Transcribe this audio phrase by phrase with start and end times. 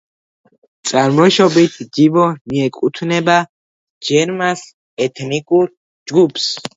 [0.91, 3.35] წარმოშობით ჯიბო მიეკუთვნება
[4.07, 4.65] ჯერმას
[5.07, 5.71] ეთნიკურ
[6.13, 6.49] ჯგუფს.